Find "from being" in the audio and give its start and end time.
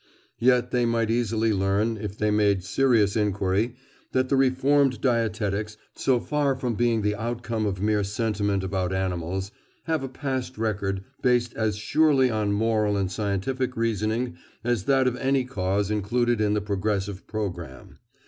6.55-7.03